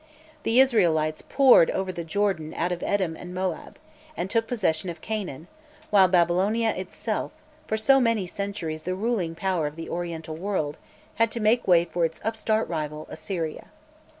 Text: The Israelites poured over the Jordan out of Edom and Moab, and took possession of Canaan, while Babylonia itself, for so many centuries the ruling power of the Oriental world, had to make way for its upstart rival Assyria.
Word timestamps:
The 0.41 0.59
Israelites 0.59 1.21
poured 1.21 1.69
over 1.69 1.91
the 1.91 2.03
Jordan 2.03 2.55
out 2.55 2.71
of 2.71 2.81
Edom 2.81 3.15
and 3.15 3.35
Moab, 3.35 3.77
and 4.17 4.31
took 4.31 4.47
possession 4.47 4.89
of 4.89 4.99
Canaan, 4.99 5.47
while 5.91 6.07
Babylonia 6.07 6.71
itself, 6.75 7.31
for 7.67 7.77
so 7.77 7.99
many 8.01 8.25
centuries 8.25 8.81
the 8.81 8.95
ruling 8.95 9.35
power 9.35 9.67
of 9.67 9.75
the 9.75 9.91
Oriental 9.91 10.35
world, 10.35 10.77
had 11.17 11.29
to 11.33 11.39
make 11.39 11.67
way 11.67 11.85
for 11.85 12.03
its 12.03 12.19
upstart 12.23 12.67
rival 12.67 13.05
Assyria. 13.11 13.65